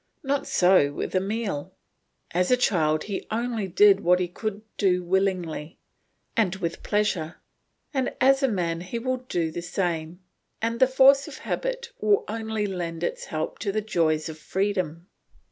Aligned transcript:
Not 0.23 0.47
so 0.47 0.91
with 0.91 1.13
Emile; 1.15 1.75
as 2.31 2.49
a 2.49 2.57
child 2.57 3.03
he 3.03 3.27
only 3.29 3.67
did 3.67 3.99
what 3.99 4.19
he 4.19 4.27
could 4.27 4.63
do 4.75 5.03
willingly 5.03 5.77
and 6.35 6.55
with 6.55 6.81
pleasure, 6.81 7.35
and 7.93 8.11
as 8.19 8.41
a 8.41 8.47
man 8.47 8.81
he 8.81 8.97
will 8.97 9.17
do 9.17 9.51
the 9.51 9.61
same, 9.61 10.19
and 10.59 10.79
the 10.79 10.87
force 10.87 11.27
of 11.27 11.37
habit 11.37 11.91
will 11.99 12.23
only 12.27 12.65
lend 12.65 13.03
its 13.03 13.25
help 13.25 13.59
to 13.59 13.71
the 13.71 13.79
joys 13.79 14.27
of 14.27 14.39
freedom. 14.39 15.05